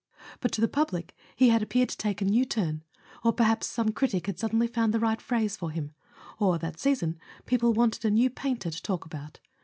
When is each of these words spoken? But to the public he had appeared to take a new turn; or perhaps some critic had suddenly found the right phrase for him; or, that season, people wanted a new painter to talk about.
But 0.39 0.51
to 0.53 0.61
the 0.61 0.67
public 0.67 1.15
he 1.35 1.49
had 1.49 1.61
appeared 1.61 1.89
to 1.89 1.95
take 1.95 2.23
a 2.23 2.25
new 2.25 2.43
turn; 2.43 2.81
or 3.23 3.31
perhaps 3.31 3.67
some 3.67 3.91
critic 3.91 4.25
had 4.25 4.39
suddenly 4.39 4.65
found 4.65 4.95
the 4.95 4.99
right 4.99 5.21
phrase 5.21 5.55
for 5.55 5.69
him; 5.69 5.93
or, 6.39 6.57
that 6.57 6.79
season, 6.79 7.19
people 7.45 7.71
wanted 7.71 8.03
a 8.05 8.09
new 8.09 8.31
painter 8.31 8.71
to 8.71 8.81
talk 8.81 9.05
about. 9.05 9.39